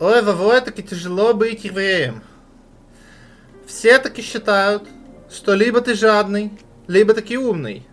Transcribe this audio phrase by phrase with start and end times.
[0.00, 2.22] Ой, Вовой, таки тяжело быть евреем.
[3.66, 4.84] Все таки считают,
[5.28, 6.52] что либо ты жадный,
[6.86, 7.84] либо таки умный.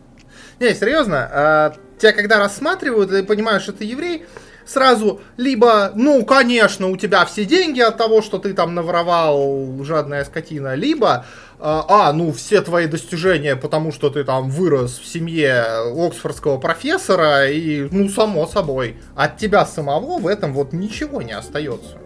[0.60, 4.26] Не, серьезно, а, тебя когда рассматривают и понимают, что ты еврей,
[4.66, 10.26] сразу либо, ну, конечно, у тебя все деньги от того, что ты там наворовал, жадная
[10.26, 11.26] скотина, либо,
[11.60, 15.64] а, а, ну, все твои достижения, потому что ты там вырос в семье
[15.96, 21.98] оксфордского профессора, и, ну, само собой, от тебя самого в этом вот ничего не остается.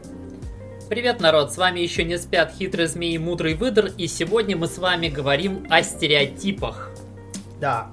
[0.89, 4.67] Привет, народ, с вами еще не спят хитрый змей и мудрый выдр, и сегодня мы
[4.67, 6.89] с вами говорим о стереотипах.
[7.62, 7.91] Да.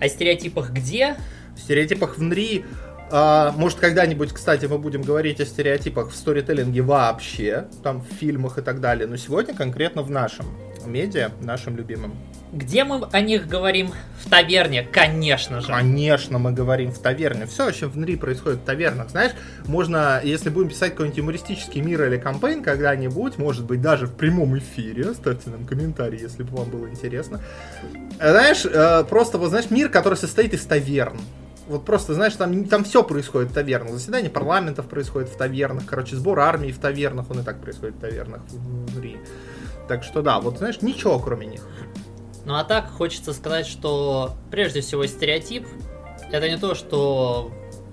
[0.00, 1.16] О стереотипах где?
[1.56, 2.64] В стереотипах внутри
[3.12, 8.56] а, может, когда-нибудь, кстати, мы будем говорить о стереотипах в сторителлинге вообще, там в фильмах
[8.56, 10.46] и так далее, но сегодня конкретно в нашем
[10.86, 12.14] медиа, нашим любимым.
[12.52, 13.92] Где мы о них говорим?
[14.18, 15.66] В таверне, конечно же.
[15.68, 17.46] Конечно, мы говорим в таверне.
[17.46, 19.10] Все вообще внутри происходит в тавернах.
[19.10, 19.32] Знаешь,
[19.66, 24.56] можно, если будем писать какой-нибудь юмористический мир или кампейн когда-нибудь, может быть, даже в прямом
[24.58, 27.40] эфире, оставьте нам комментарий, если бы вам было интересно.
[28.16, 31.18] Знаешь, э, просто, вот знаешь, мир, который состоит из таверн.
[31.72, 33.94] Вот просто, знаешь, там, там все происходит в тавернах.
[33.94, 35.86] Заседание парламентов происходит в тавернах.
[35.86, 37.30] Короче, сбор армии в тавернах.
[37.30, 39.16] Он и так происходит в тавернах внутри.
[39.88, 41.66] Так что да, вот знаешь, ничего кроме них.
[42.44, 45.66] Ну а так хочется сказать, что прежде всего стереотип
[46.30, 47.50] это не то, что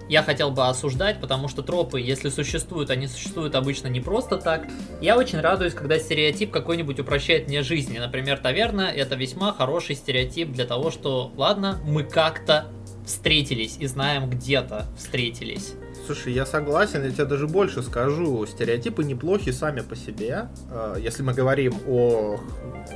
[0.09, 4.67] я хотел бы осуждать, потому что тропы, если существуют, они существуют обычно не просто так.
[5.02, 7.97] Я очень радуюсь, когда стереотип какой-нибудь упрощает мне жизнь.
[7.97, 12.66] Например, таверна это весьма хороший стереотип для того, что, ладно, мы как-то
[13.09, 15.73] встретились и знаем где-то встретились.
[16.05, 18.45] Слушай, я согласен, я тебе даже больше скажу.
[18.45, 20.49] Стереотипы неплохи сами по себе.
[20.71, 22.39] А, если мы говорим о,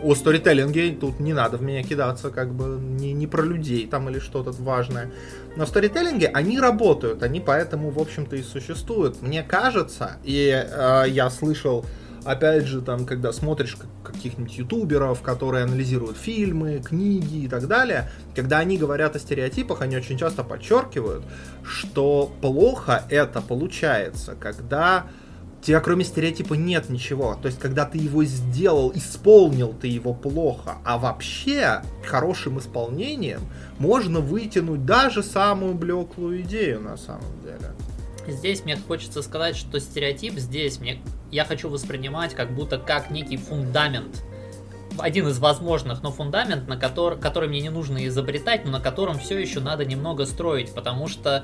[0.02, 4.09] о сторителлинге, тут не надо в меня кидаться, как бы не, не про людей там
[4.09, 5.11] или что-то важное.
[5.56, 9.22] Но в сторителлинге они работают, они поэтому, в общем-то, и существуют.
[9.22, 11.86] Мне кажется, и э, я слышал
[12.25, 18.59] опять же, там, когда смотришь каких-нибудь ютуберов, которые анализируют фильмы, книги и так далее, когда
[18.59, 21.23] они говорят о стереотипах, они очень часто подчеркивают,
[21.63, 25.07] что плохо это получается, когда
[25.63, 27.35] тебя кроме стереотипа нет ничего.
[27.41, 30.75] То есть, когда ты его сделал, исполнил ты его плохо.
[30.83, 33.41] А вообще, хорошим исполнением
[33.79, 37.72] можно вытянуть даже самую блеклую идею на самом деле.
[38.28, 41.01] Здесь мне хочется сказать, что стереотип здесь мне
[41.31, 44.23] я хочу воспринимать как будто как некий фундамент.
[45.00, 49.17] Один из возможных, но фундамент, на который, который мне не нужно изобретать, но на котором
[49.17, 51.44] все еще надо немного строить, потому что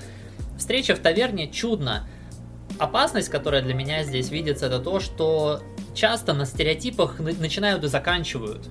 [0.57, 2.07] встреча в таверне чудно.
[2.77, 5.61] Опасность, которая для меня здесь видится, это то, что
[5.95, 8.69] часто на стереотипах начинают и заканчивают.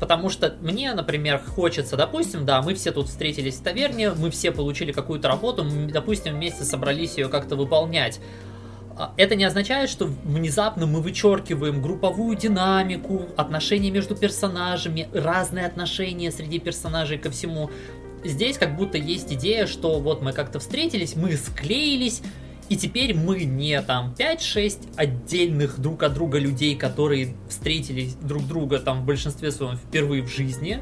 [0.00, 4.50] Потому что мне, например, хочется, допустим, да, мы все тут встретились в таверне, мы все
[4.50, 8.18] получили какую-то работу, мы, допустим, вместе собрались ее как-то выполнять.
[8.96, 16.32] А, это не означает, что внезапно мы вычеркиваем групповую динамику, отношения между персонажами, разные отношения
[16.32, 17.70] среди персонажей ко всему.
[18.24, 22.22] Здесь как будто есть идея, что вот мы как-то встретились, мы склеились,
[22.70, 28.78] и теперь мы не там 5-6 отдельных друг от друга людей, которые встретились друг друга
[28.78, 30.80] там в большинстве своем впервые в жизни,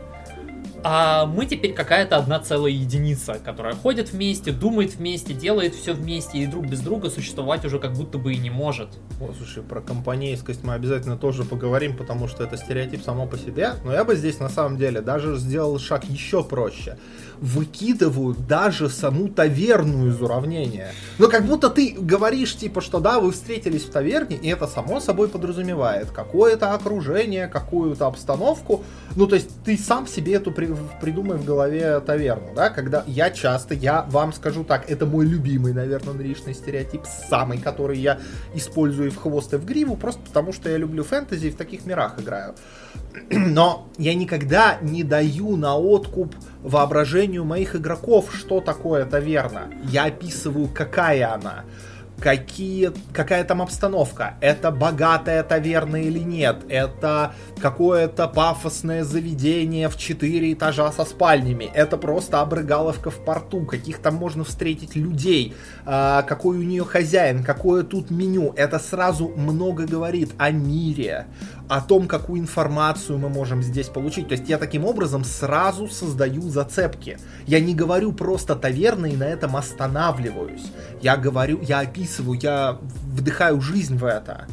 [0.85, 6.39] а мы теперь какая-то одна целая единица, которая ходит вместе, думает вместе, делает все вместе,
[6.39, 8.91] и друг без друга существовать уже как будто бы и не может.
[9.21, 13.73] О, слушай, про компанейскость мы обязательно тоже поговорим, потому что это стереотип само по себе.
[13.85, 16.97] Но я бы здесь на самом деле даже сделал шаг еще проще.
[17.41, 20.93] Выкидывают даже саму таверну из уравнения.
[21.19, 25.01] Ну, как будто ты говоришь, типа, что да, вы встретились в таверне, и это само
[25.01, 28.85] собой подразумевает какое-то окружение, какую-то обстановку.
[29.17, 30.69] Ну, то есть ты сам себе эту при
[31.01, 35.73] придумай в голове таверну, да, когда я часто, я вам скажу так, это мой любимый,
[35.73, 38.19] наверное, нришный стереотип, самый, который я
[38.55, 41.87] использую в хвост и в гриву, просто потому что я люблю фэнтези и в таких
[41.87, 42.55] мирах играю.
[43.31, 49.69] Но я никогда не даю на откуп воображению моих игроков, что такое таверна.
[49.85, 51.65] Я описываю, какая она.
[52.21, 60.53] Какие, какая там обстановка, это богатая таверна или нет, это какое-то пафосное заведение в четыре
[60.53, 65.55] этажа со спальнями, это просто обрыгаловка в порту, каких там можно встретить людей,
[65.87, 71.27] э, какой у нее хозяин, какое тут меню, это сразу много говорит о мире,
[71.69, 74.29] о том, какую информацию мы можем здесь получить.
[74.29, 77.19] То есть я таким образом сразу создаю зацепки.
[77.47, 80.67] Я не говорю просто таверны и на этом останавливаюсь.
[81.03, 82.79] Я говорю, я описываю я
[83.13, 84.47] вдыхаю жизнь в это.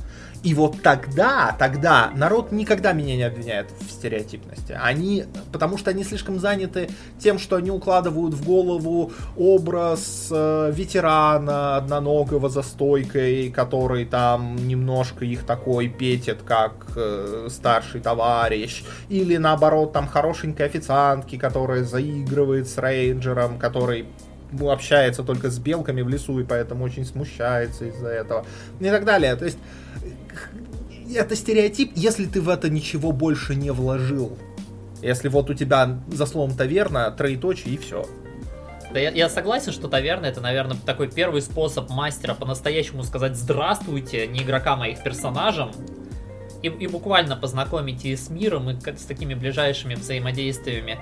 [0.46, 4.78] И вот тогда, тогда народ никогда меня не обвиняет в стереотипности.
[4.80, 6.88] Они, потому что они слишком заняты
[7.18, 15.26] тем, что они укладывают в голову образ э, ветерана одноногого за стойкой, который там немножко
[15.26, 18.84] их такой петит, как э, старший товарищ.
[19.10, 24.06] Или наоборот, там хорошенькой официантки, которая заигрывает с рейнджером, который
[24.62, 28.46] общается только с белками в лесу и поэтому очень смущается из-за этого.
[28.80, 29.36] И так далее.
[29.36, 29.58] То есть
[31.14, 34.38] это стереотип, если ты в это ничего больше не вложил.
[35.02, 38.06] Если вот у тебя за словом таверна, троеточие и все.
[38.92, 44.26] Да я, я согласен, что таверна это, наверное, такой первый способ мастера по-настоящему сказать здравствуйте
[44.28, 45.72] не игрокам, а их персонажам.
[46.66, 50.98] И, и буквально познакомить и с миром, и с такими ближайшими взаимодействиями.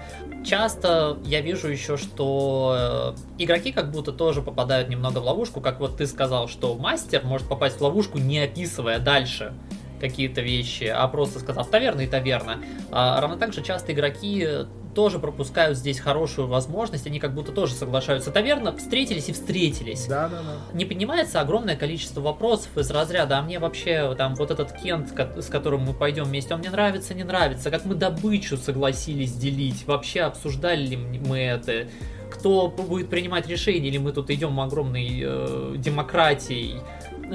[0.45, 5.80] Часто я вижу еще, что э, игроки как будто тоже попадают немного в ловушку, как
[5.80, 9.54] вот ты сказал, что мастер может попасть в ловушку, не описывая дальше
[10.01, 12.60] какие-то вещи, а просто сказав таверна и таверна.
[12.92, 14.45] А, равно так же часто игроки
[14.94, 18.31] тоже пропускают здесь хорошую возможность, они как будто тоже соглашаются.
[18.31, 20.07] Таверна встретились и встретились.
[20.07, 20.78] Да, да, да.
[20.78, 25.48] Не поднимается огромное количество вопросов из разряда, а мне вообще там вот этот Кент, с
[25.48, 30.22] которым мы пойдем вместе, он мне нравится, не нравится, как мы добычу согласились делить, вообще
[30.22, 31.88] обсуждали ли мы это,
[32.31, 36.81] кто будет принимать решения, или мы тут идем огромной э, демократией.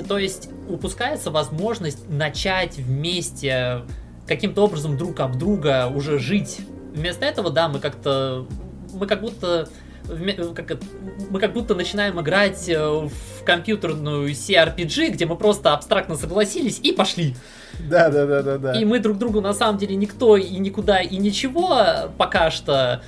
[0.07, 3.83] То есть упускается возможность начать вместе
[4.27, 6.61] каким-то образом друг об друга уже жить.
[6.99, 8.47] Вместо этого, да, мы как-то...
[8.93, 9.69] Мы как будто
[10.55, 10.79] как,
[11.31, 16.93] мы как будто начинаем играть э, в компьютерную CRPG, где мы просто абстрактно согласились и
[16.93, 17.37] пошли.
[17.91, 18.73] Да, да, да, да, да.
[18.81, 23.03] И мы друг другу на самом деле никто и никуда и ничего пока что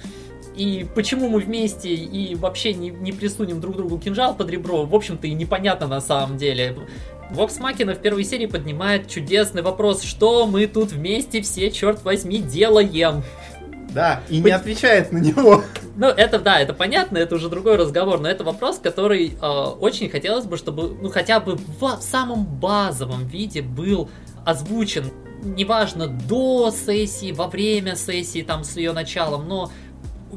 [0.54, 4.94] и почему мы вместе и вообще не, не присунем друг другу кинжал под ребро, в
[4.94, 6.76] общем-то и непонятно на самом деле.
[7.30, 12.38] Вокс Макина в первой серии поднимает чудесный вопрос, что мы тут вместе все, черт возьми,
[12.38, 13.22] делаем.
[13.94, 15.62] Да, и не отвечает на него.
[15.96, 20.08] Ну, это да, это понятно, это уже другой разговор, но это вопрос, который э, очень
[20.08, 24.08] хотелось бы, чтобы, ну, хотя бы в, в самом базовом виде был
[24.44, 25.10] озвучен.
[25.42, 29.70] Неважно, до сессии, во время сессии, там, с ее началом, но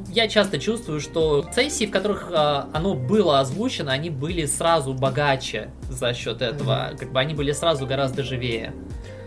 [0.10, 5.70] я часто чувствую, что сессии, в которых э, оно было озвучено, они были сразу богаче
[5.90, 6.90] за счет этого.
[6.92, 6.98] Mm-hmm.
[6.98, 8.74] Как бы они были сразу гораздо живее.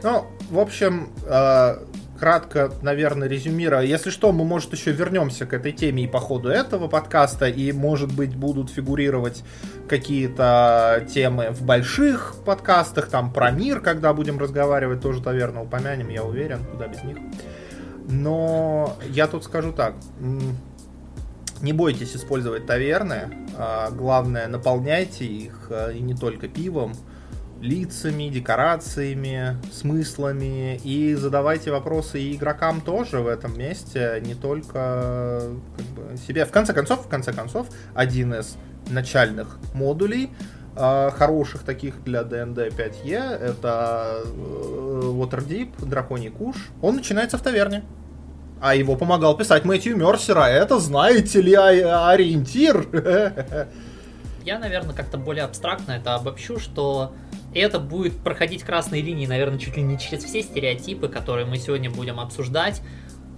[0.02, 1.76] Ну, в общем, э,
[2.16, 3.82] кратко, наверное, резюмируя.
[3.82, 7.72] Если что, мы, может, еще вернемся к этой теме и по ходу этого подкаста, и,
[7.72, 9.44] может быть, будут фигурировать
[9.88, 16.24] какие-то темы в больших подкастах, там, про мир, когда будем разговаривать, тоже, наверное, упомянем, я
[16.24, 17.18] уверен, куда без них.
[18.08, 19.94] Но я тут скажу так.
[21.62, 23.46] Не бойтесь использовать таверны.
[23.56, 26.94] А, главное, наполняйте их а, и не только пивом,
[27.60, 30.80] лицами, декорациями, смыслами.
[30.84, 35.42] И задавайте вопросы и игрокам тоже в этом месте, не только
[35.76, 36.44] как бы, себе.
[36.44, 38.56] В конце концов, в конце концов, один из
[38.88, 40.30] начальных модулей
[40.78, 46.56] а, хороших таких для D&D 5e, это э, Waterdeep, Драконий Куш.
[46.82, 47.82] Он начинается в таверне.
[48.60, 50.44] А его помогал писать Мэтью Мерсера.
[50.48, 52.86] Это, знаете ли, ориентир.
[54.44, 57.12] Я, наверное, как-то более абстрактно это обобщу, что
[57.54, 61.90] это будет проходить красные линии, наверное, чуть ли не через все стереотипы, которые мы сегодня
[61.90, 62.82] будем обсуждать.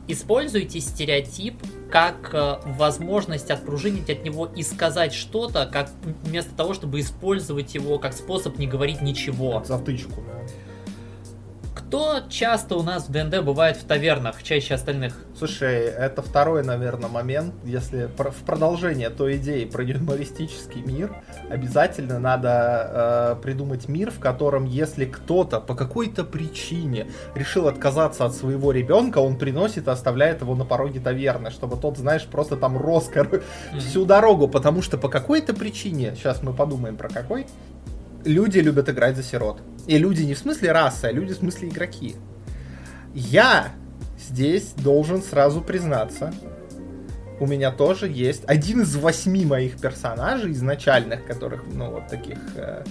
[0.08, 1.54] Используйте стереотип
[1.90, 5.90] как э, возможность отпружинить от него и сказать что-то, как
[6.22, 9.62] вместо того, чтобы использовать его как способ не говорить ничего.
[9.66, 10.67] Затычку, да.
[11.88, 15.14] Кто часто у нас в ДНД бывает в тавернах, чаще остальных?
[15.34, 17.54] Слушай, это второй, наверное, момент.
[17.64, 21.16] Если в продолжение той идеи про юмористический мир,
[21.48, 28.34] обязательно надо э, придумать мир, в котором, если кто-то по какой-то причине решил отказаться от
[28.34, 32.76] своего ребенка, он приносит и оставляет его на пороге таверны, чтобы тот, знаешь, просто там
[32.76, 33.78] рос mm-hmm.
[33.78, 37.46] всю дорогу, потому что по какой-то причине, сейчас мы подумаем про какой,
[38.24, 39.60] люди любят играть за сирот.
[39.86, 42.16] И люди не в смысле расы, а люди в смысле игроки.
[43.14, 43.68] Я
[44.18, 46.32] здесь должен сразу признаться,
[47.40, 52.84] у меня тоже есть один из восьми моих персонажей изначальных, которых, ну, вот таких э,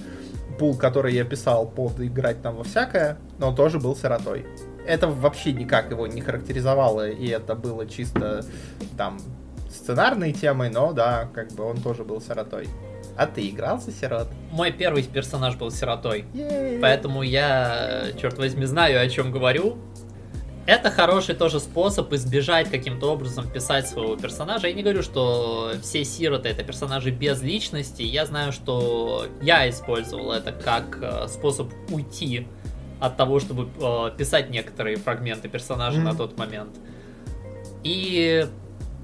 [0.58, 4.46] пул, который я писал под играть там во всякое, но тоже был сиротой.
[4.86, 8.44] Это вообще никак его не характеризовало, и это было чисто
[8.96, 9.18] там
[9.70, 12.68] сценарной темой, но да, как бы он тоже был сиротой.
[13.18, 14.28] А ты играл за сирот?
[14.52, 16.24] Мой первый персонаж был сиротой.
[16.80, 19.76] Поэтому я, черт возьми, знаю, о чем говорю.
[20.66, 24.68] это хороший тоже способ избежать каким-то образом писать своего персонажа.
[24.68, 28.02] Я не говорю, что все сироты это персонажи без личности.
[28.02, 32.46] Я знаю, что я использовал это как э, способ уйти
[33.00, 36.04] от того, чтобы э, писать некоторые фрагменты персонажа mm-hmm.
[36.04, 36.76] на тот момент.
[37.82, 38.46] И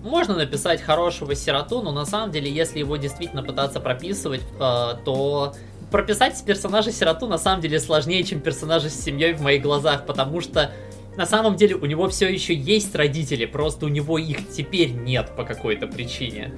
[0.04, 5.54] можно написать хорошего сироту, но на самом деле, если его действительно пытаться прописывать, э, то
[5.90, 10.40] прописать персонажа сироту на самом деле сложнее, чем персонажа с семьей в моих глазах, потому
[10.40, 10.70] что
[11.16, 15.30] на самом деле у него все еще есть родители, просто у него их теперь нет
[15.36, 16.52] по какой-то причине.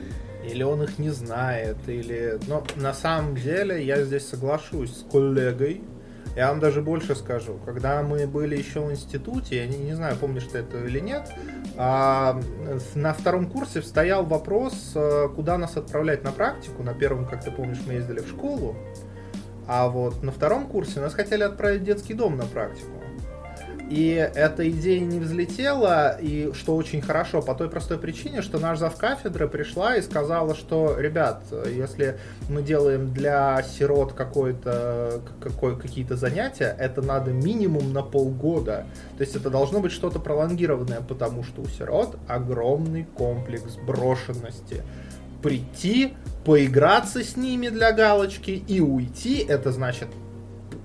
[0.50, 2.38] Или он их не знает, или...
[2.46, 5.82] Но на самом деле я здесь соглашусь с коллегой.
[6.34, 7.58] Я вам даже больше скажу.
[7.64, 11.30] Когда мы были еще в институте, я не, не знаю, помнишь ты это или нет,
[11.76, 12.40] а,
[12.94, 16.82] на втором курсе стоял вопрос, э, куда нас отправлять на практику.
[16.82, 18.76] На первом, как ты помнишь, мы ездили в школу.
[19.66, 23.05] А вот на втором курсе нас хотели отправить в детский дом на практику.
[23.88, 28.78] И эта идея не взлетела, и что очень хорошо, по той простой причине, что наш
[28.78, 36.16] зав кафедры пришла и сказала, что, ребят, если мы делаем для сирот какое-то, какое, какие-то
[36.16, 38.86] занятия, это надо минимум на полгода.
[39.18, 44.82] То есть это должно быть что-то пролонгированное, потому что у сирот огромный комплекс брошенности.
[45.42, 46.14] Прийти,
[46.44, 50.08] поиграться с ними для галочки и уйти, это значит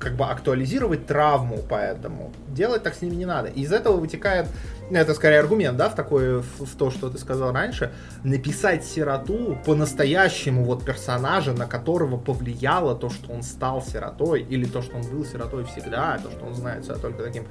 [0.02, 3.50] как бы актуализировать травму, поэтому делать так с ними не надо.
[3.50, 4.48] Из этого вытекает,
[4.90, 7.92] ну, это скорее аргумент, да, в такое, в, в то, что ты сказал раньше,
[8.24, 14.82] написать сироту по-настоящему вот персонажа, на которого повлияло то, что он стал сиротой, или то,
[14.82, 17.46] что он был сиротой всегда, то, что он знает себя только таким,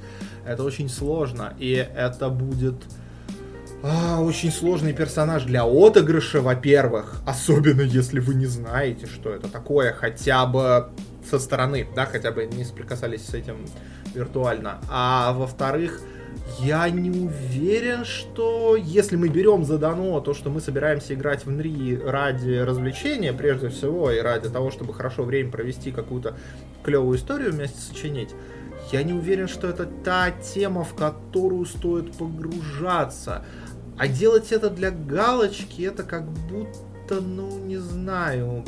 [0.45, 2.76] это очень сложно, и это будет...
[3.83, 9.95] А, очень сложный персонаж для отыгрыша, во-первых, особенно если вы не знаете, что это такое,
[9.95, 10.90] хотя бы
[11.28, 13.66] со стороны, да, хотя бы не соприкасались с этим
[14.14, 14.80] виртуально.
[14.88, 16.00] А во-вторых,
[16.58, 22.00] я не уверен, что если мы берем задано то, что мы собираемся играть в НРИ
[22.04, 26.36] ради развлечения, прежде всего, и ради того, чтобы хорошо время провести, какую-то
[26.82, 28.30] клевую историю вместе сочинить,
[28.92, 33.44] я не уверен, что это та тема, в которую стоит погружаться.
[33.96, 38.64] А делать это для галочки, это как будто, ну, не знаю,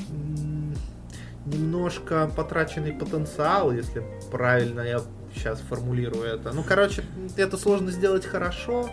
[1.52, 5.00] немножко потраченный потенциал, если правильно я
[5.34, 6.52] сейчас формулирую это.
[6.52, 7.04] Ну, короче,
[7.36, 8.90] это сложно сделать хорошо,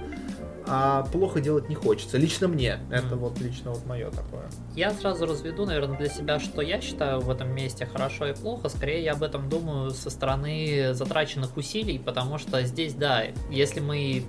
[0.65, 2.17] а плохо делать не хочется.
[2.17, 2.79] Лично мне.
[2.91, 4.49] Это вот лично вот мое такое.
[4.75, 8.69] Я сразу разведу, наверное, для себя, что я считаю в этом месте хорошо и плохо.
[8.69, 14.23] Скорее я об этом думаю со стороны затраченных усилий, потому что здесь, да, если мы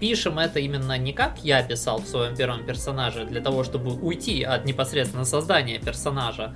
[0.00, 4.42] пишем это именно не как я писал в своем первом персонаже, для того, чтобы уйти
[4.42, 6.54] от непосредственно создания персонажа,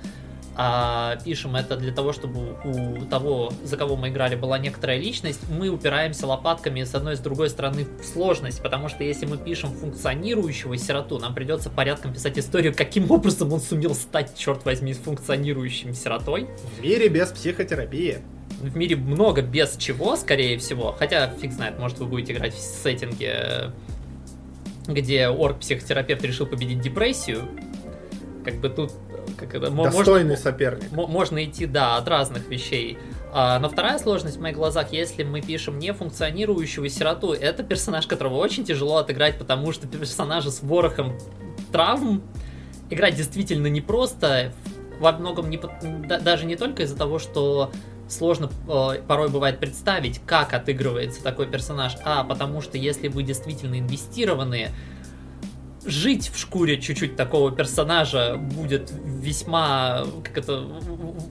[0.55, 5.39] а пишем это для того, чтобы у того, за кого мы играли, была некоторая личность,
[5.49, 9.37] мы упираемся лопатками с одной и с другой стороны в сложность, потому что если мы
[9.37, 14.93] пишем функционирующего сироту, нам придется порядком писать историю, каким образом он сумел стать, черт возьми,
[14.93, 16.49] функционирующим сиротой.
[16.77, 18.19] В мире без психотерапии.
[18.59, 22.59] В мире много без чего, скорее всего, хотя фиг знает, может вы будете играть в
[22.59, 23.71] сеттинге,
[24.87, 27.47] где орг-психотерапевт решил победить депрессию,
[28.43, 28.91] как бы тут
[29.37, 30.91] как это, Достойный можно, соперник.
[30.91, 32.97] Можно идти, да, от разных вещей.
[33.33, 38.07] А, но вторая сложность в моих глазах, если мы пишем не функционирующего сироту, это персонаж,
[38.07, 41.17] которого очень тяжело отыграть, потому что персонажа с ворохом
[41.71, 42.21] травм
[42.89, 44.53] играть действительно непросто,
[44.99, 45.59] во многом не,
[46.19, 47.71] даже не только из-за того, что
[48.07, 53.79] сложно э, порой бывает представить, как отыгрывается такой персонаж, а потому что если вы действительно
[53.79, 54.71] инвестированные,
[55.85, 60.63] жить в шкуре чуть-чуть такого персонажа будет весьма, как это,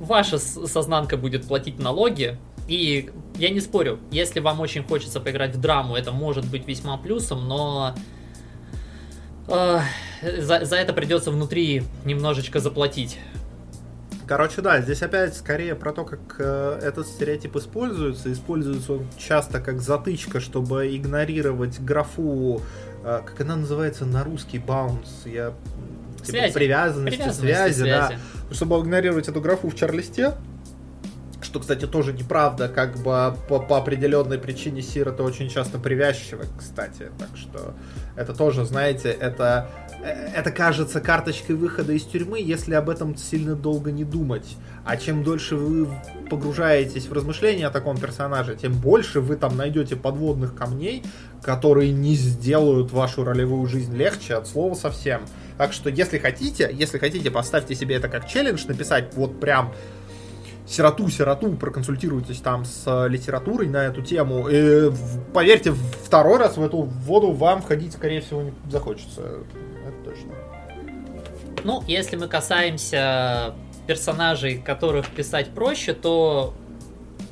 [0.01, 5.61] ваша сознанка будет платить налоги, и я не спорю, если вам очень хочется поиграть в
[5.61, 7.95] драму, это может быть весьма плюсом, но
[9.49, 9.81] э,
[10.39, 13.19] за, за это придется внутри немножечко заплатить.
[14.31, 18.33] Короче, да, здесь опять скорее про то, как э, этот стереотип используется.
[18.33, 22.63] Используется он часто как затычка, чтобы игнорировать графу
[23.03, 25.55] как она называется на русский, баунс, я
[26.19, 26.55] типа, связи.
[26.55, 28.55] привязанности, привязанности связи, связи, да.
[28.55, 30.35] Чтобы игнорировать эту графу в чарлисте,
[31.43, 36.45] что, кстати, тоже неправда, как бы по, по определенной причине Сир это очень часто привязчиво,
[36.59, 37.75] кстати, так что
[38.17, 39.69] это тоже, знаете, это
[40.03, 44.57] Э, это кажется карточкой выхода из тюрьмы, если об этом сильно долго не думать.
[44.85, 45.89] А чем дольше вы
[46.31, 51.03] погружаетесь в размышления о таком персонаже, тем больше вы там найдете подводных камней,
[51.43, 55.23] которые не сделают вашу ролевую жизнь легче от слова совсем.
[55.59, 59.75] Так что, если хотите, если хотите, поставьте себе это как челлендж, написать вот прям
[60.71, 64.49] сироту, сироту, проконсультируйтесь там с литературой на эту тему.
[64.49, 64.91] И,
[65.35, 65.73] поверьте,
[66.05, 69.21] второй раз в эту воду вам ходить, скорее всего, не захочется.
[69.21, 70.31] Это точно.
[71.65, 73.55] Ну, если мы касаемся
[73.87, 76.55] персонажей, которых писать проще, то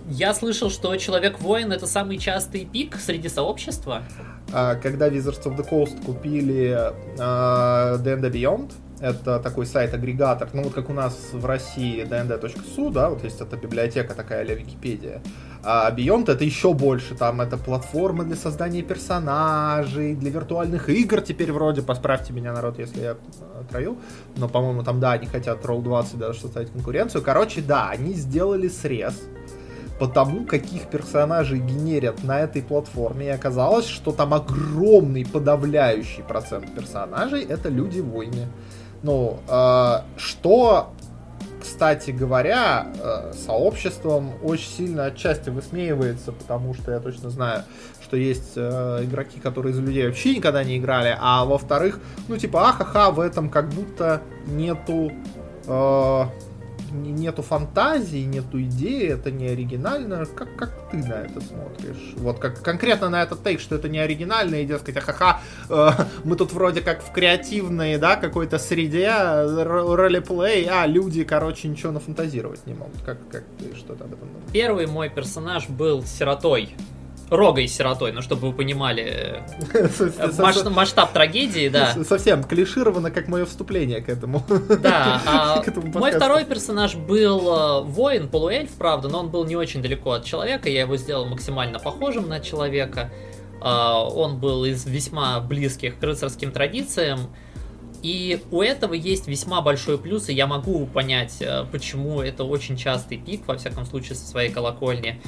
[0.08, 4.02] я слышал, что Человек-воин это самый частый пик среди сообщества.
[4.52, 6.76] А, когда Wizards of the Coast купили
[7.18, 13.10] uh, D&D Beyond, это такой сайт-агрегатор, ну вот как у нас в России dnd.su, да,
[13.10, 15.22] вот есть эта библиотека такая а Википедия.
[15.62, 21.52] А Beyond это еще больше, там это платформа для создания персонажей, для виртуальных игр теперь
[21.52, 23.16] вроде, посправьте меня, народ, если я
[23.70, 23.98] трою,
[24.36, 27.22] но, по-моему, там, да, они хотят Roll20 даже составить конкуренцию.
[27.22, 29.20] Короче, да, они сделали срез,
[29.98, 33.26] потому каких персонажей генерят на этой платформе.
[33.26, 38.46] И оказалось, что там огромный подавляющий процент персонажей это люди-войны.
[39.02, 40.92] Ну, э, что,
[41.60, 47.62] кстати говоря, э, сообществом очень сильно отчасти высмеивается, потому что я точно знаю,
[48.02, 52.70] что есть э, игроки, которые из людей вообще никогда не играли, а во-вторых, ну типа,
[52.70, 55.12] ахаха, в этом как будто нету
[55.66, 56.24] э,
[56.90, 60.26] нету фантазии, нету идеи, это не оригинально.
[60.26, 62.14] Как, как ты на это смотришь?
[62.16, 65.90] Вот как конкретно на этот тейк, что это не оригинально, и дескать, ахаха, э,
[66.24, 72.66] мы тут вроде как в креативной, да, какой-то среде, ролеплей, а люди, короче, ничего нафантазировать
[72.66, 73.00] не могут.
[73.02, 74.52] Как, как ты что-то об этом думаешь?
[74.52, 76.74] Первый мой персонаж был сиротой
[77.30, 79.42] Рогой сиротой, ну чтобы вы понимали
[80.70, 81.94] масштаб, трагедии, да.
[82.04, 84.44] Совсем клишировано, как мое вступление к этому.
[84.78, 85.62] Да, а
[85.94, 90.24] мой второй персонаж был э, воин, полуэльф, правда, но он был не очень далеко от
[90.24, 93.10] человека, я его сделал максимально похожим на человека.
[93.60, 97.30] А, он был из весьма близких к рыцарским традициям,
[98.02, 102.76] и у этого есть весьма большой плюс, и я могу понять, э, почему это очень
[102.76, 105.20] частый пик, во всяком случае, со своей колокольни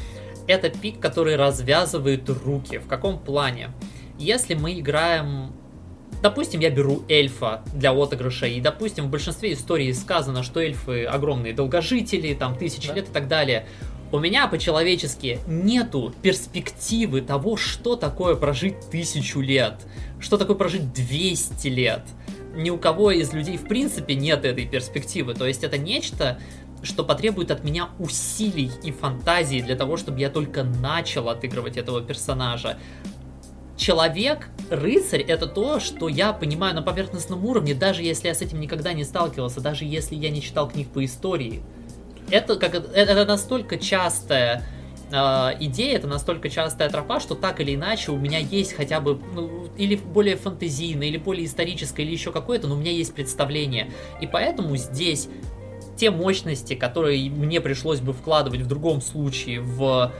[0.50, 2.78] это пик, который развязывает руки.
[2.78, 3.71] В каком плане?
[4.19, 5.52] Если мы играем
[6.23, 11.54] Допустим, я беру эльфа для отыгрыша, и, допустим, в большинстве историй сказано, что эльфы огромные
[11.54, 12.95] долгожители, там, тысячи да.
[12.95, 13.66] лет и так далее.
[14.12, 19.76] У меня по-человечески нету перспективы того, что такое прожить тысячу лет,
[20.19, 22.02] что такое прожить 200 лет.
[22.54, 25.35] Ни у кого из людей, в принципе, нет этой перспективы.
[25.35, 26.40] То есть это нечто,
[26.82, 32.00] что потребует от меня усилий и фантазии для того, чтобы я только начал отыгрывать этого
[32.02, 32.78] персонажа.
[33.76, 38.60] Человек, рыцарь, это то, что я понимаю на поверхностном уровне, даже если я с этим
[38.60, 41.62] никогда не сталкивался, даже если я не читал книг по истории.
[42.30, 44.62] Это, как, это настолько частая
[45.10, 45.16] э,
[45.60, 49.69] идея, это настолько частая тропа, что так или иначе у меня есть хотя бы ну,
[49.76, 53.90] или более фантазийное, или более историческое, или еще какое-то, но у меня есть представление.
[54.21, 55.28] И поэтому здесь
[56.00, 60.10] те мощности, которые мне пришлось бы вкладывать в другом случае в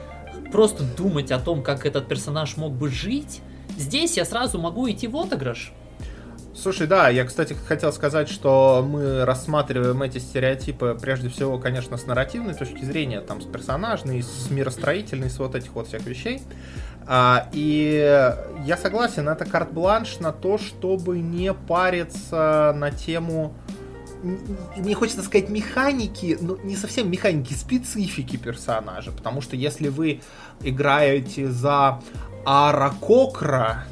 [0.53, 3.40] просто думать о том, как этот персонаж мог бы жить,
[3.79, 5.73] здесь я сразу могу идти в отыгрыш.
[6.55, 12.07] Слушай, да, я, кстати, хотел сказать, что мы рассматриваем эти стереотипы прежде всего, конечно, с
[12.07, 16.43] нарративной точки зрения, там, с персонажной, с миростроительной, с вот этих вот всех вещей.
[17.07, 18.27] А, и
[18.66, 23.55] я согласен, это карт-бланш на то, чтобы не париться на тему
[24.77, 29.13] мне хочется сказать механики, но не совсем механики, специфики персонажа.
[29.13, 30.21] Потому что если вы
[30.63, 32.01] играете за
[32.45, 33.85] Ара Кокра,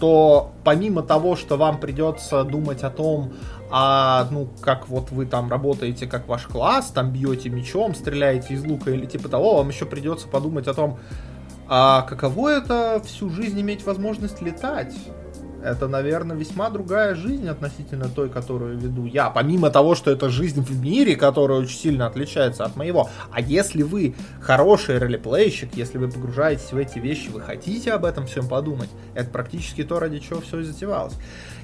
[0.00, 3.32] то помимо того, что вам придется думать о том,
[3.70, 8.64] а, ну, как вот вы там работаете, как ваш класс, там бьете мечом, стреляете из
[8.64, 10.98] лука или типа того, вам еще придется подумать о том,
[11.68, 14.94] а каково это всю жизнь иметь возможность летать?
[15.62, 19.30] Это, наверное, весьма другая жизнь относительно той, которую веду я.
[19.30, 23.08] Помимо того, что это жизнь в мире, которая очень сильно отличается от моего.
[23.30, 28.26] А если вы хороший ролеплейщик, если вы погружаетесь в эти вещи, вы хотите об этом
[28.26, 31.14] всем подумать, это практически то, ради чего все и затевалось.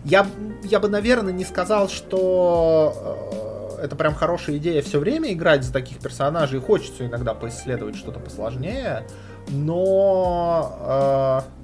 [0.05, 0.27] Я,
[0.63, 5.73] я бы, наверное, не сказал, что э, это прям хорошая идея все время играть за
[5.73, 6.61] таких персонажей.
[6.61, 9.05] Хочется иногда поисследовать что-то посложнее.
[9.49, 11.43] Но...
[11.45, 11.58] Э,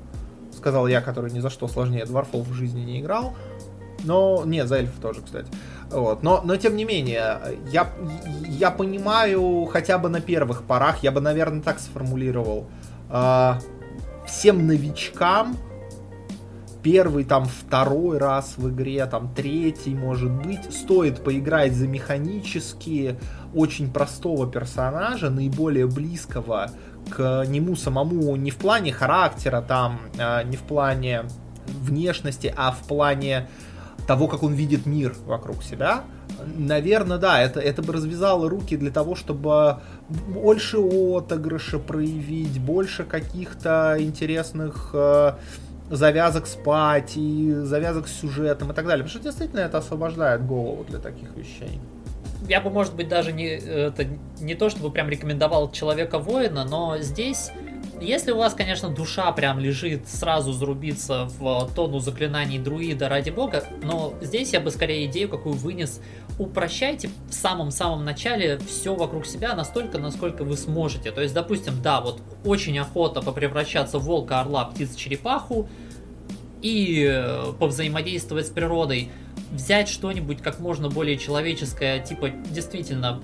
[0.65, 3.35] сказал я, который ни за что сложнее дворфов в жизни не играл.
[4.03, 5.47] Но, нет, за эльфов тоже, кстати.
[5.91, 6.23] Вот.
[6.23, 7.39] Но, но тем не менее,
[7.71, 7.93] я,
[8.49, 12.67] я понимаю хотя бы на первых порах, я бы, наверное, так сформулировал.
[13.11, 13.57] Э,
[14.27, 15.55] всем новичкам
[16.83, 23.19] первый, там, второй раз в игре, там, третий, может быть, стоит поиграть за механически
[23.55, 26.71] очень простого персонажа, наиболее близкого
[27.11, 31.25] к нему самому не в плане характера, там, а, не в плане
[31.67, 33.49] внешности, а в плане
[34.07, 36.05] того, как он видит мир вокруг себя,
[36.57, 43.97] наверное, да, это, это бы развязало руки для того, чтобы больше отыгрыша проявить, больше каких-то
[43.99, 45.33] интересных э,
[45.91, 49.05] завязок с пати, завязок с сюжетом и так далее.
[49.05, 51.81] Потому что действительно это освобождает голову для таких вещей.
[52.49, 54.07] Я бы, может быть, даже не, это,
[54.41, 57.51] не то, чтобы прям рекомендовал Человека-воина, но здесь
[58.01, 63.65] если у вас, конечно, душа прям лежит сразу зарубиться в тону заклинаний друида ради бога,
[63.83, 66.01] но здесь я бы скорее идею какую вынес.
[66.39, 71.13] Упрощайте в самом-самом начале все вокруг себя настолько, насколько вы сможете.
[71.13, 75.69] То есть, допустим, да, вот очень охота попревращаться в волка, орла, птицу, черепаху
[76.65, 79.11] и э, повзаимодействовать с природой.
[79.53, 83.23] Взять что-нибудь как можно более человеческое, типа действительно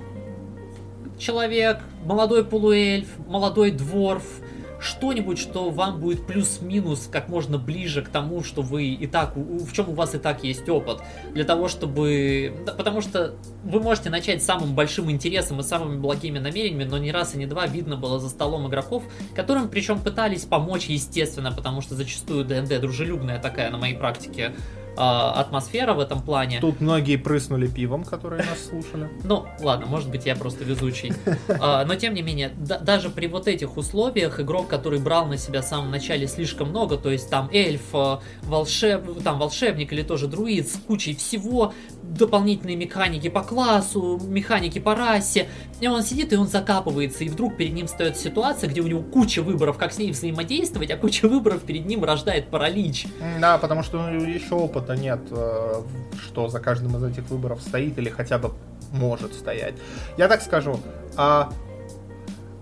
[1.18, 4.40] человек, молодой полуэльф, молодой дворф,
[4.80, 9.72] что-нибудь, что вам будет плюс-минус как можно ближе к тому, что вы и так, в
[9.72, 11.00] чем у вас и так есть опыт.
[11.32, 12.54] Для того, чтобы...
[12.64, 17.34] Потому что вы можете начать самым большим интересом и самыми благими намерениями, но ни раз
[17.34, 21.94] и не два видно было за столом игроков, которым причем пытались помочь, естественно, потому что
[21.94, 24.54] зачастую ДНД дружелюбная такая на моей практике
[24.96, 26.60] атмосфера в этом плане.
[26.60, 29.08] Тут многие прыснули пивом, которые нас слушали.
[29.24, 31.12] Ну, ладно, может быть, я просто везучий.
[31.60, 35.62] А, но, тем не менее, даже при вот этих условиях игрок, который брал на себя
[35.62, 40.26] в самом начале слишком много, то есть там эльф, а, волшеб, там волшебник или тоже
[40.26, 41.72] друид с кучей всего,
[42.02, 45.48] дополнительные механики по классу, механики по расе,
[45.80, 49.02] и он сидит и он закапывается, и вдруг перед ним встает ситуация, где у него
[49.02, 53.06] куча выборов, как с ней взаимодействовать, а куча выборов перед ним рождает паралич.
[53.40, 55.82] Да, потому что еще опыта нет, э,
[56.22, 58.52] что за каждым из этих выборов стоит или хотя бы
[58.92, 59.74] может стоять.
[60.16, 60.80] Я так скажу,
[61.16, 61.52] а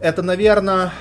[0.01, 0.93] это, наверное,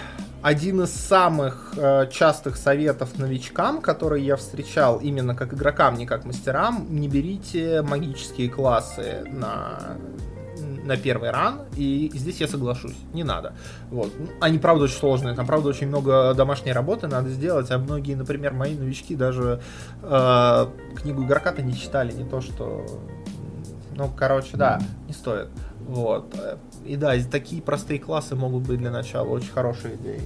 [0.41, 6.25] один из самых э, частых советов новичкам, которые я встречал именно как игрокам, не как
[6.25, 9.97] мастерам, не берите магические классы на
[10.87, 13.53] на первый ран, и здесь я соглашусь, не надо.
[13.91, 14.11] Вот.
[14.41, 18.53] Они, правда, очень сложные, там, правда, очень много домашней работы надо сделать, а многие, например,
[18.53, 19.61] мои новички даже
[20.01, 22.85] э, книгу игрока-то не читали, не то что...
[23.95, 25.49] Ну, короче, да, не стоит.
[25.79, 26.35] Вот.
[26.85, 30.21] И да, такие простые классы могут быть для начала очень хорошей идеей.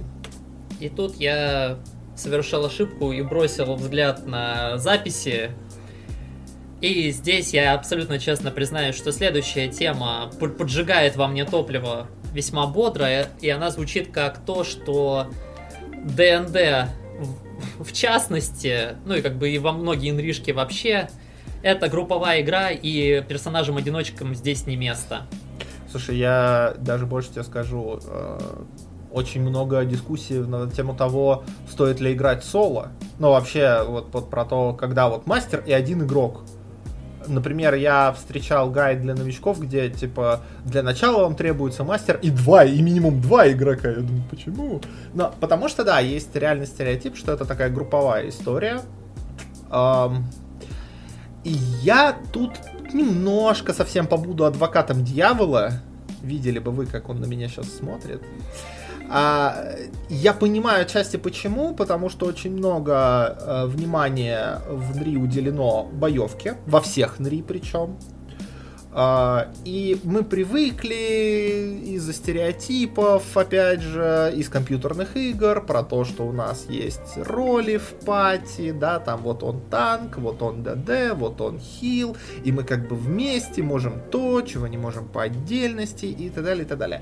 [0.78, 1.78] И тут я
[2.16, 5.50] совершил ошибку и бросил взгляд на записи.
[6.82, 13.22] И здесь я абсолютно честно признаюсь, что следующая тема поджигает во мне топливо весьма бодро,
[13.40, 15.28] и она звучит как то, что
[16.04, 16.90] ДНД
[17.78, 21.08] в частности, ну и как бы и во многие инришки вообще,
[21.62, 25.26] это групповая игра, и персонажам-одиночкам здесь не место.
[25.90, 28.38] Слушай, я даже больше тебе скажу, э,
[29.12, 32.88] очень много дискуссий на тему того, стоит ли играть соло.
[33.18, 36.44] Ну, вообще, вот, вот про то, когда вот мастер и один игрок.
[37.28, 42.64] Например, я встречал гайд для новичков, где, типа, для начала вам требуется мастер и два,
[42.64, 43.88] и минимум два игрока.
[43.88, 44.80] Я думаю, почему?
[45.14, 48.80] Но, потому что, да, есть реальный стереотип, что это такая групповая история.
[49.70, 50.26] Эм,
[51.44, 52.52] и я тут
[52.92, 55.72] немножко совсем побуду адвокатом дьявола.
[56.22, 58.22] Видели бы вы, как он на меня сейчас смотрит.
[59.14, 59.66] А,
[60.08, 66.80] я понимаю отчасти почему, потому что очень много а, внимания в НРИ уделено боевке, во
[66.80, 67.98] всех НРИ причем.
[68.94, 76.32] Uh, и мы привыкли из-за стереотипов, опять же, из компьютерных игр, про то, что у
[76.32, 81.58] нас есть роли в пати, да, там вот он танк, вот он ДД, вот он
[81.58, 86.44] хил, и мы как бы вместе можем то, чего не можем по отдельности, и так
[86.44, 87.00] далее, и так далее.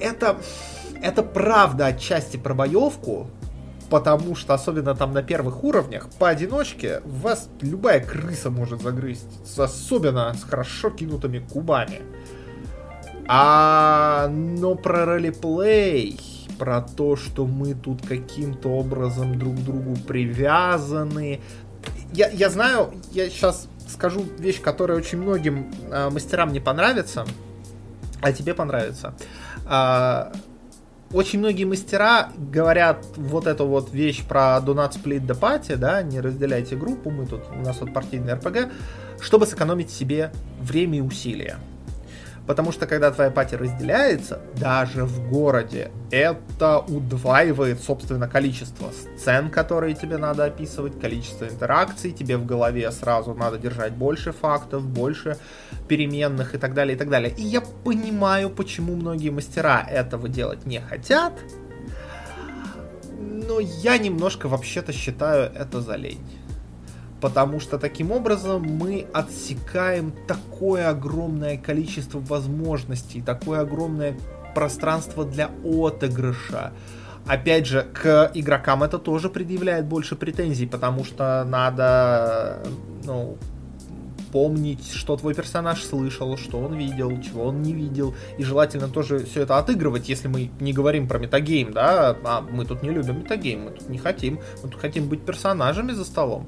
[0.00, 0.38] Это,
[1.00, 3.28] это правда отчасти про боевку,
[3.90, 10.44] потому что, особенно там на первых уровнях, поодиночке вас любая крыса может загрызть, особенно с
[10.44, 12.00] хорошо кинутыми кубами.
[13.26, 16.18] А, но про ролеплей,
[16.58, 21.40] про то, что мы тут каким-то образом друг к другу привязаны.
[22.12, 27.24] Я, я знаю, я сейчас скажу вещь, которая очень многим э, мастерам не понравится,
[28.20, 29.14] а тебе понравится.
[29.66, 30.32] Э,
[31.12, 36.20] очень многие мастера говорят вот эту вот вещь про do not split the да, не
[36.20, 38.72] разделяйте группу, мы тут, у нас вот партийный РПГ,
[39.20, 41.58] чтобы сэкономить себе время и усилия.
[42.50, 49.94] Потому что когда твоя пати разделяется, даже в городе, это удваивает, собственно, количество сцен, которые
[49.94, 55.38] тебе надо описывать, количество интеракций, тебе в голове сразу надо держать больше фактов, больше
[55.86, 57.32] переменных и так далее, и так далее.
[57.38, 61.34] И я понимаю, почему многие мастера этого делать не хотят,
[63.16, 66.39] но я немножко вообще-то считаю это за лень.
[67.20, 74.16] Потому что таким образом мы отсекаем такое огромное количество возможностей, такое огромное
[74.54, 76.72] пространство для отыгрыша.
[77.26, 82.62] Опять же, к игрокам это тоже предъявляет больше претензий, потому что надо,
[83.04, 83.36] ну,
[84.32, 88.14] помнить, что твой персонаж слышал, что он видел, чего он не видел.
[88.38, 92.64] И желательно тоже все это отыгрывать, если мы не говорим про метагейм, да, а мы
[92.64, 96.46] тут не любим метагейм, мы тут не хотим, мы тут хотим быть персонажами за столом.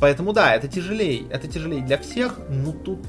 [0.00, 3.00] Поэтому да, это тяжелее, это тяжелее для всех, но тут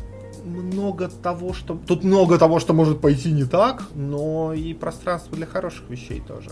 [0.43, 1.79] много того, что...
[1.87, 6.51] Тут много того, что может пойти не так, но и пространство для хороших вещей тоже.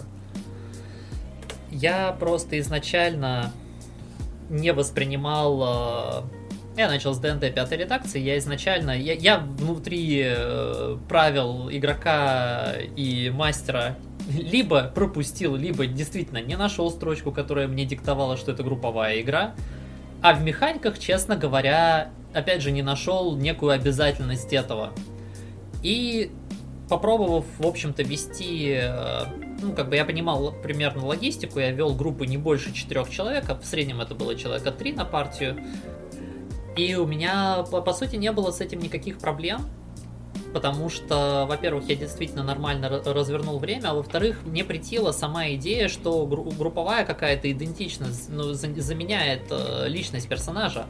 [1.71, 3.51] Я просто изначально
[4.49, 6.23] не воспринимал...
[6.23, 8.91] Э, я начал с ДНД пятой редакции, я изначально...
[8.91, 13.97] Я, я внутри э, правил игрока и мастера
[14.29, 19.55] либо пропустил, либо действительно не нашел строчку, которая мне диктовала, что это групповая игра.
[20.21, 24.91] А в механиках, честно говоря, опять же, не нашел некую обязательность этого.
[25.81, 26.31] И
[26.89, 29.25] попробовав, в общем-то, вести, э,
[29.61, 33.55] ну, как бы я понимал примерно логистику, я вел группы не больше четырех человек, а
[33.55, 35.57] в среднем это было человека три на партию.
[36.75, 39.61] И у меня, по, по сути, не было с этим никаких проблем,
[40.53, 46.25] потому что, во-первых, я действительно нормально развернул время, а во-вторых, мне притила сама идея, что
[46.25, 50.85] групповая какая-то идентичность ну, заменяет э, личность персонажа.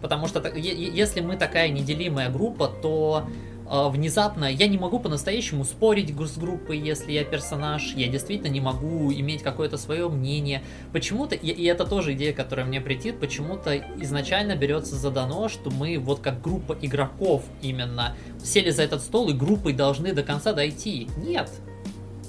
[0.00, 3.24] Потому что если мы такая неделимая группа, то
[3.68, 9.12] внезапно я не могу по-настоящему спорить с группой, если я персонаж, я действительно не могу
[9.12, 10.62] иметь какое-то свое мнение.
[10.92, 15.98] Почему-то, и, и это тоже идея, которая мне претит, почему-то изначально берется задано, что мы
[15.98, 21.08] вот как группа игроков именно сели за этот стол и группой должны до конца дойти.
[21.16, 21.50] Нет,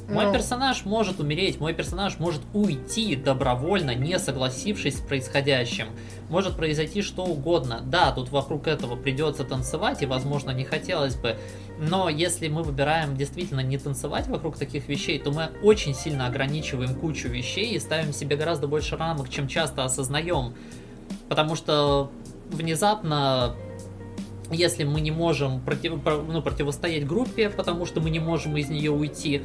[0.10, 0.34] мой ну...
[0.34, 5.88] персонаж может умереть, мой персонаж может уйти добровольно, не согласившись с происходящим.
[6.30, 7.82] Может произойти что угодно.
[7.84, 11.38] Да, тут вокруг этого придется танцевать, и, возможно, не хотелось бы.
[11.80, 16.96] Но если мы выбираем действительно не танцевать вокруг таких вещей, то мы очень сильно ограничиваем
[16.96, 20.54] кучу вещей и ставим себе гораздо больше рамок, чем часто осознаем.
[21.28, 22.12] Потому что
[22.52, 23.56] внезапно
[24.52, 28.92] если мы не можем против, ну, противостоять группе, потому что мы не можем из нее
[28.92, 29.44] уйти,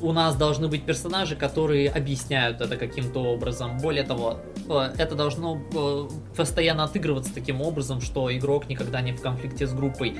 [0.00, 3.78] у нас должны быть персонажи, которые объясняют это каким-то образом.
[3.78, 9.20] Более того, э, это должно э, постоянно отыгрываться таким образом, что игрок никогда не в
[9.20, 10.16] конфликте с группой.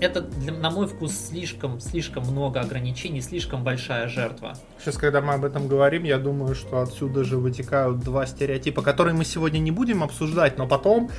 [0.00, 4.54] Это, для, на мой вкус, слишком, слишком много ограничений, слишком большая жертва.
[4.80, 9.14] Сейчас, когда мы об этом говорим, я думаю, что отсюда же вытекают два стереотипа, которые
[9.14, 11.10] мы сегодня не будем обсуждать, но потом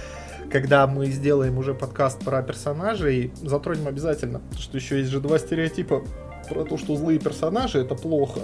[0.51, 6.03] когда мы сделаем уже подкаст про персонажей, затронем обязательно, что еще есть же два стереотипа
[6.47, 8.41] про то, что злые персонажи это плохо,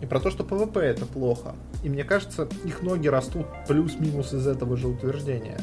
[0.00, 1.54] и про то, что ПВП это плохо.
[1.82, 5.58] И мне кажется, их ноги растут плюс-минус из этого же утверждения.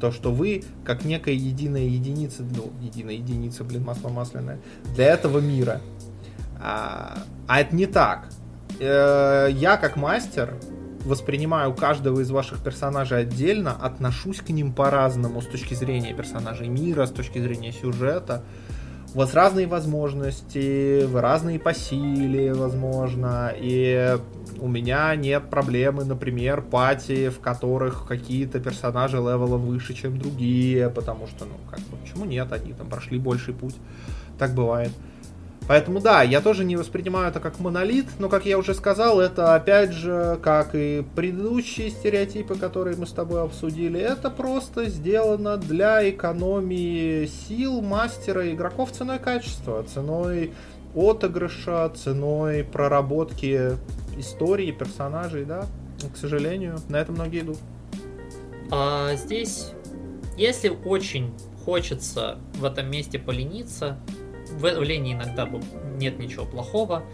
[0.00, 4.60] То, что вы, как некая единая единица, ну, единая единица, блин, масло масляное,
[4.94, 5.80] для этого мира.
[6.58, 8.28] А, а это не так.
[8.78, 10.56] Э, я, как мастер,
[11.04, 17.06] воспринимаю каждого из ваших персонажей отдельно, отношусь к ним по-разному с точки зрения персонажей мира,
[17.06, 18.44] с точки зрения сюжета
[19.14, 24.16] у вас разные возможности, вы разные по силе, возможно, и
[24.58, 31.26] у меня нет проблемы, например, пати, в которых какие-то персонажи левела выше, чем другие, потому
[31.26, 33.74] что, ну, как бы, почему нет, они там прошли больший путь,
[34.38, 34.92] так бывает.
[35.70, 39.54] Поэтому да, я тоже не воспринимаю это как монолит, но, как я уже сказал, это
[39.54, 46.10] опять же, как и предыдущие стереотипы, которые мы с тобой обсудили, это просто сделано для
[46.10, 50.52] экономии сил мастера игроков ценой качества, ценой
[50.96, 53.76] отыгрыша, ценой проработки
[54.18, 55.66] истории, персонажей, да.
[56.12, 57.58] К сожалению, на это многие идут.
[58.72, 59.70] А здесь,
[60.36, 61.32] если очень
[61.64, 64.00] хочется в этом месте полениться,
[64.50, 65.48] в, лени иногда
[65.96, 67.04] нет ничего плохого.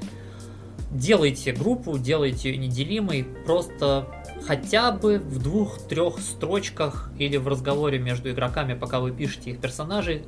[0.90, 4.06] Делайте группу, делайте ее неделимой, просто
[4.46, 10.22] хотя бы в двух-трех строчках или в разговоре между игроками, пока вы пишете их персонажей,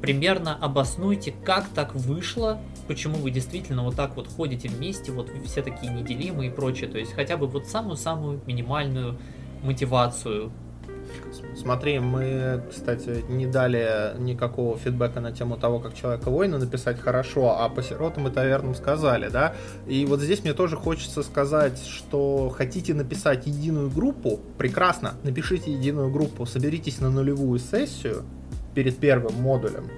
[0.00, 5.62] примерно обоснуйте, как так вышло, почему вы действительно вот так вот ходите вместе, вот все
[5.62, 6.88] такие неделимые и прочее.
[6.88, 9.18] То есть хотя бы вот самую-самую минимальную
[9.62, 10.52] мотивацию
[11.56, 17.56] Смотри, мы, кстати, не дали никакого фидбэка на тему того, как человека воина написать хорошо,
[17.58, 19.54] а по сиротам и тавернам сказали, да?
[19.86, 26.10] И вот здесь мне тоже хочется сказать, что хотите написать единую группу, прекрасно, напишите единую
[26.10, 28.24] группу, соберитесь на нулевую сессию
[28.74, 29.88] перед первым модулем,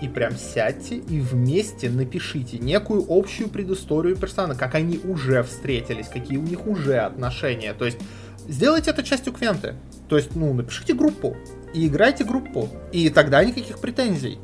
[0.00, 6.38] и прям сядьте и вместе напишите некую общую предысторию персонажа, как они уже встретились, какие
[6.38, 7.72] у них уже отношения.
[7.72, 7.98] То есть
[8.48, 9.74] сделайте это частью Квенты.
[10.08, 11.36] То есть, ну, напишите группу
[11.72, 12.68] и играйте группу.
[12.92, 14.38] И тогда никаких претензий.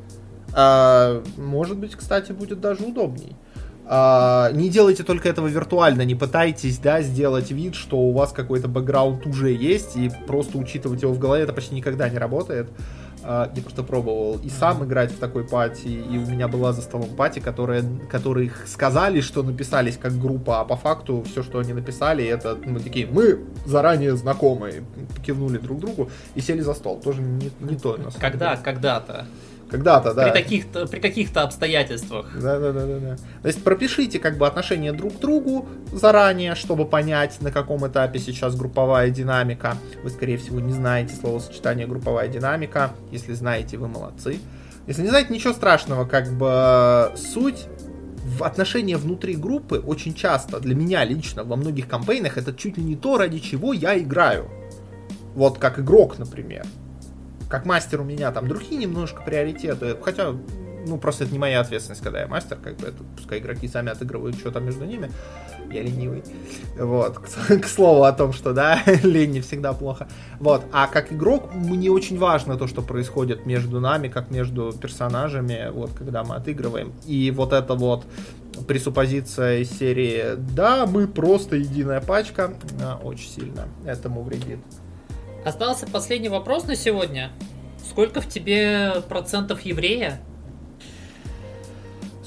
[0.55, 3.37] А, может быть, кстати, будет даже удобней.
[3.91, 8.69] А, не делайте только этого виртуально, не пытайтесь, да, сделать вид, что у вас какой-то
[8.69, 12.69] бэкграунд уже есть, и просто учитывать его в голове, это почти никогда не работает.
[13.25, 16.83] А, я просто пробовал и сам играть в такой пати, и у меня была за
[16.83, 21.73] столом пати, которые, которые сказали, что написались как группа, а по факту все, что они
[21.73, 24.85] написали, это мы такие, мы заранее знакомые,
[25.25, 27.01] кивнули друг другу и сели за стол.
[27.01, 27.97] Тоже не, не то.
[27.97, 29.27] На Когда, когда-то.
[29.71, 30.25] Когда-то, да.
[30.25, 32.31] При, таких-то, при каких-то обстоятельствах.
[32.41, 33.17] Да, да, да, да, да.
[33.43, 38.19] То есть пропишите как бы отношение друг к другу заранее, чтобы понять, на каком этапе
[38.19, 39.77] сейчас групповая динамика.
[40.03, 42.93] Вы, скорее всего, не знаете словосочетание групповая динамика.
[43.11, 44.39] Если знаете, вы молодцы.
[44.87, 47.67] Если не знаете, ничего страшного, как бы суть
[48.25, 52.85] в отношения внутри группы очень часто, для меня лично, во многих кампейнах, это чуть ли
[52.85, 54.49] не то, ради чего я играю.
[55.35, 56.65] Вот как игрок, например
[57.49, 60.35] как мастер у меня там другие немножко приоритеты, хотя,
[60.87, 63.91] ну, просто это не моя ответственность, когда я мастер, как бы это, пускай игроки сами
[63.91, 65.11] отыгрывают что там между ними,
[65.71, 66.23] я ленивый.
[66.79, 70.09] Вот, к, к слову о том, что, да, лень не всегда плохо.
[70.41, 75.71] Вот, а как игрок мне очень важно то, что происходит между нами, как между персонажами,
[75.71, 76.93] вот, когда мы отыгрываем.
[77.07, 78.05] И вот это вот
[78.67, 82.55] пресуппозиция из серии «Да, мы просто единая пачка»
[83.03, 84.59] очень сильно этому вредит.
[85.49, 87.31] Остался последний вопрос на сегодня.
[87.83, 90.21] Сколько в тебе процентов еврея?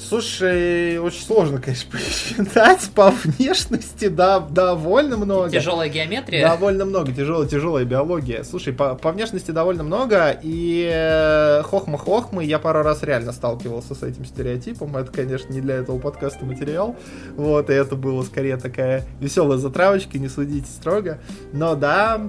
[0.07, 5.49] Слушай, очень сложно, конечно, посчитать по внешности, да, довольно много.
[5.51, 6.47] Тяжелая геометрия?
[6.47, 8.43] Довольно много, тяжелая, тяжелая биология.
[8.43, 14.03] Слушай, по, по внешности довольно много, и э, хохма-хохмы я пару раз реально сталкивался с
[14.03, 14.97] этим стереотипом.
[14.97, 16.95] Это, конечно, не для этого подкаста материал.
[17.35, 21.19] Вот, и это было скорее такая веселая затравочка, не судите строго.
[21.53, 22.19] Но да,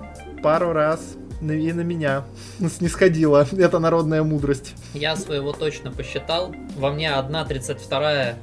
[0.42, 1.00] пару раз
[1.50, 2.24] и на меня
[2.59, 4.74] снисходила эта народная мудрость.
[4.94, 6.55] Я своего точно посчитал.
[6.76, 8.38] Во мне одна тридцать вторая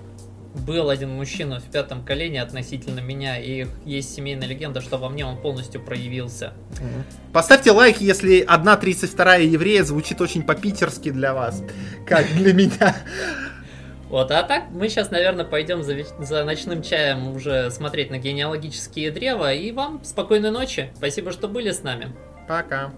[0.53, 5.25] был один мужчина в пятом колене относительно меня, и есть семейная легенда, что во мне
[5.25, 6.53] он полностью проявился.
[7.31, 11.63] Поставьте лайк, если одна тридцать вторая еврея звучит очень по-питерски для вас,
[12.05, 12.95] как для меня.
[14.09, 19.11] Вот, а так мы сейчас, наверное, пойдем за, за ночным чаем уже смотреть на генеалогические
[19.11, 19.53] древа.
[19.53, 20.89] И вам спокойной ночи.
[20.95, 22.11] Спасибо, что были с нами.
[22.49, 22.91] Пока.